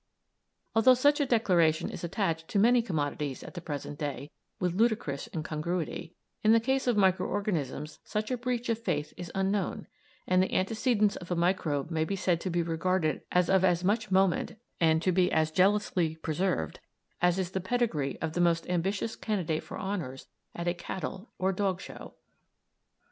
Although 0.75 0.95
such 0.95 1.19
a 1.19 1.27
declaration 1.27 1.91
is 1.91 2.03
attached 2.03 2.47
to 2.47 2.57
many 2.57 2.81
commodities 2.81 3.43
at 3.43 3.53
the 3.53 3.61
present 3.61 3.99
day 3.99 4.31
with 4.59 4.73
ludicrous 4.73 5.29
incongruity, 5.31 6.15
in 6.43 6.53
the 6.53 6.59
case 6.59 6.87
of 6.87 6.97
micro 6.97 7.27
organisms 7.27 7.99
such 8.03 8.31
a 8.31 8.37
breach 8.37 8.67
of 8.69 8.79
faith 8.79 9.13
is 9.15 9.31
unknown, 9.35 9.85
and 10.25 10.41
the 10.41 10.55
antecedents 10.55 11.17
of 11.17 11.29
a 11.29 11.35
microbe 11.35 11.91
may 11.91 12.03
be 12.03 12.15
said 12.15 12.41
to 12.41 12.49
be 12.49 12.63
regarded 12.63 13.21
as 13.31 13.47
of 13.47 13.63
as 13.63 13.83
much 13.83 14.09
moment 14.09 14.55
and 14.79 15.03
to 15.03 15.11
be 15.11 15.31
as 15.31 15.51
jealously 15.51 16.15
preserved 16.15 16.79
as 17.21 17.37
is 17.37 17.51
the 17.51 17.61
pedigree 17.61 18.17
of 18.23 18.33
the 18.33 18.41
most 18.41 18.67
ambitious 18.69 19.15
candidate 19.15 19.61
for 19.61 19.77
honours 19.77 20.25
at 20.55 20.67
a 20.67 20.73
cattle 20.73 21.29
or 21.37 21.53
dog 21.53 21.79
show! 21.79 22.15